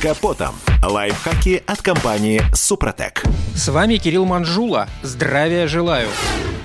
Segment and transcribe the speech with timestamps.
[0.00, 0.54] Капотом.
[0.82, 3.22] Лайфхаки от компании «Супротек».
[3.54, 4.88] С вами Кирилл Манжула.
[5.02, 6.08] Здравия желаю.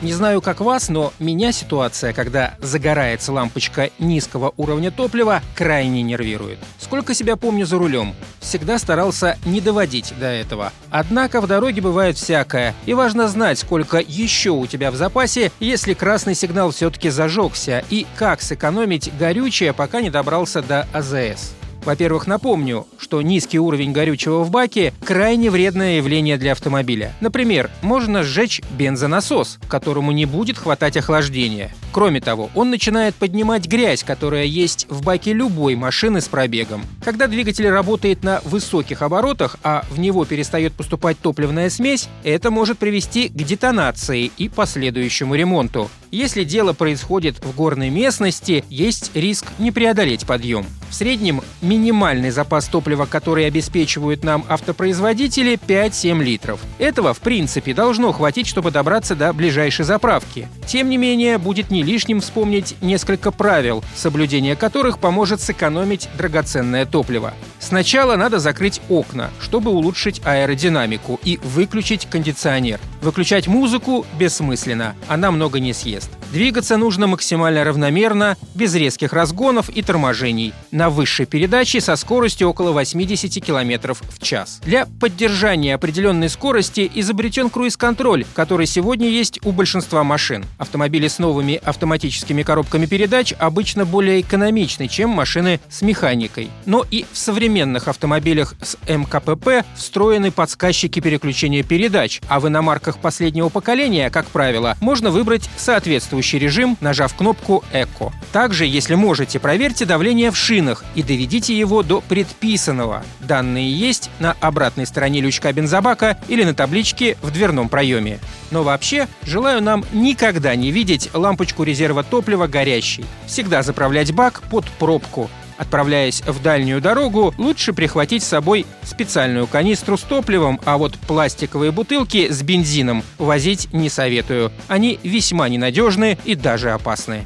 [0.01, 6.59] Не знаю, как вас, но меня ситуация, когда загорается лампочка низкого уровня топлива, крайне нервирует.
[6.79, 10.71] Сколько себя помню за рулем, всегда старался не доводить до этого.
[10.89, 15.93] Однако в дороге бывает всякое, и важно знать, сколько еще у тебя в запасе, если
[15.93, 21.53] красный сигнал все-таки зажегся, и как сэкономить горючее, пока не добрался до АЗС.
[21.85, 27.13] Во-первых, напомню, что низкий уровень горючего в баке– крайне вредное явление для автомобиля.
[27.21, 31.71] Например, можно сжечь бензонасос, которому не будет хватать охлаждения.
[31.91, 36.83] Кроме того, он начинает поднимать грязь, которая есть в баке любой машины с пробегом.
[37.03, 42.79] Когда двигатель работает на высоких оборотах, а в него перестает поступать топливная смесь, это может
[42.79, 45.89] привести к детонации и последующему ремонту.
[46.15, 50.65] Если дело происходит в горной местности, есть риск не преодолеть подъем.
[50.89, 56.61] В среднем минимальный запас топлива, который обеспечивают нам автопроизводители, 5-7 литров.
[56.79, 60.47] Этого, в принципе, должно хватить, чтобы добраться до ближайшей заправки.
[60.65, 67.33] Тем не менее, будет не лишним вспомнить несколько правил, соблюдение которых поможет сэкономить драгоценное топливо.
[67.65, 72.79] Сначала надо закрыть окна, чтобы улучшить аэродинамику и выключить кондиционер.
[73.01, 76.11] Выключать музыку бессмысленно, она много не съест.
[76.35, 82.73] Двигаться нужно максимально равномерно, без резких разгонов и торможений, на высшей передаче со скоростью около
[82.73, 84.59] 80 км в час.
[84.65, 90.43] Для поддержания определенной скорости изобретен круиз-контроль, который сегодня есть у большинства машин.
[90.57, 96.49] Автомобили с новыми автоматическими коробками передач обычно более экономичны, чем машины с механикой.
[96.65, 103.47] Но и в современных автомобилях с МКПП встроены подсказчики переключения передач, а в иномарках последнего
[103.47, 108.11] поколения, как правило, можно выбрать соответствующий текущий режим, нажав кнопку «Эко».
[108.31, 113.03] Также, если можете, проверьте давление в шинах и доведите его до предписанного.
[113.19, 118.19] Данные есть на обратной стороне лючка бензобака или на табличке в дверном проеме.
[118.49, 123.05] Но вообще, желаю нам никогда не видеть лампочку резерва топлива горящей.
[123.27, 125.29] Всегда заправлять бак под пробку.
[125.57, 131.71] Отправляясь в дальнюю дорогу, лучше прихватить с собой специальную канистру с топливом, а вот пластиковые
[131.71, 134.51] бутылки с бензином возить не советую.
[134.67, 137.25] Они весьма ненадежны и даже опасны.